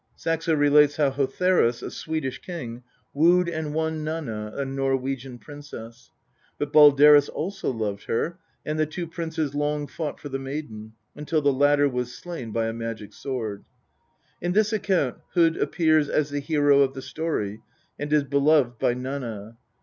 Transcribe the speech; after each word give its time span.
Saxo 0.15 0.55
relates 0.55 0.95
how 0.95 1.11
Hotherus, 1.11 1.83
a 1.83 1.91
Swedish 1.91 2.39
king, 2.39 2.81
wooed 3.13 3.47
and 3.47 3.71
won 3.71 4.03
Nanna, 4.03 4.51
a 4.55 4.65
Norwegian 4.65 5.37
princess; 5.37 6.09
but 6.57 6.73
Balderus 6.73 7.29
also 7.29 7.69
loved 7.71 8.05
her, 8.05 8.39
and 8.65 8.79
the 8.79 8.87
two 8.87 9.05
princes 9.05 9.53
long 9.53 9.85
fought 9.85 10.19
for 10.19 10.29
the 10.29 10.39
maiden, 10.39 10.93
until 11.15 11.43
the 11.43 11.53
latter 11.53 11.87
was 11.87 12.11
slain 12.15 12.51
by 12.51 12.65
a 12.65 12.73
magic 12.73 13.13
sword. 13.13 13.63
In 14.41 14.53
this 14.53 14.73
account 14.73 15.19
Hod 15.35 15.55
appears 15.55 16.09
as 16.09 16.31
the 16.31 16.39
hero 16.39 16.79
of 16.81 16.95
the 16.95 17.03
story, 17.03 17.61
and 17.99 18.11
is 18.11 18.23
beloved 18.23 18.79
by 18.79 18.95
Nanna. 18.95 19.55